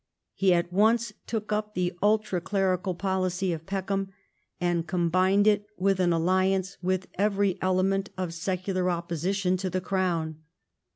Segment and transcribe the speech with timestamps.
[0.33, 4.09] He at once took up the ultra clerical policy of Peckham,
[4.59, 10.37] and combined it Avith an alliance with every element of secular opposition to the Crown.